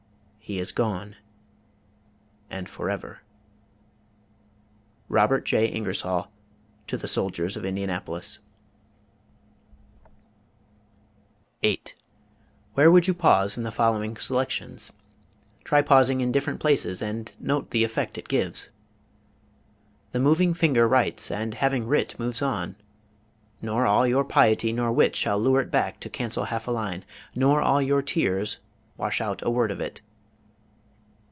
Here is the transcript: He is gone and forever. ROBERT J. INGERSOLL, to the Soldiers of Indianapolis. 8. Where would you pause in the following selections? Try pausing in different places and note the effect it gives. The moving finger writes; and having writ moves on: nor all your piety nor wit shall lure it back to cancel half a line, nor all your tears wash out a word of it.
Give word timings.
He 0.43 0.59
is 0.59 0.73
gone 0.73 1.15
and 2.49 2.67
forever. 2.67 3.21
ROBERT 5.07 5.45
J. 5.45 5.67
INGERSOLL, 5.71 6.29
to 6.87 6.97
the 6.97 7.07
Soldiers 7.07 7.55
of 7.55 7.63
Indianapolis. 7.63 8.39
8. 11.63 11.95
Where 12.73 12.91
would 12.91 13.07
you 13.07 13.13
pause 13.13 13.55
in 13.57 13.63
the 13.63 13.71
following 13.71 14.17
selections? 14.17 14.91
Try 15.63 15.81
pausing 15.81 16.19
in 16.19 16.33
different 16.33 16.59
places 16.59 17.01
and 17.01 17.31
note 17.39 17.69
the 17.69 17.85
effect 17.85 18.17
it 18.17 18.27
gives. 18.27 18.71
The 20.11 20.19
moving 20.19 20.53
finger 20.53 20.85
writes; 20.85 21.31
and 21.31 21.53
having 21.53 21.87
writ 21.87 22.19
moves 22.19 22.41
on: 22.41 22.75
nor 23.61 23.85
all 23.85 24.05
your 24.05 24.25
piety 24.25 24.73
nor 24.73 24.91
wit 24.91 25.15
shall 25.15 25.39
lure 25.39 25.61
it 25.61 25.71
back 25.71 26.01
to 26.01 26.09
cancel 26.09 26.45
half 26.45 26.67
a 26.67 26.71
line, 26.71 27.05
nor 27.35 27.61
all 27.61 27.81
your 27.81 28.01
tears 28.01 28.57
wash 28.97 29.21
out 29.21 29.41
a 29.43 29.49
word 29.49 29.71
of 29.71 29.79
it. 29.79 30.01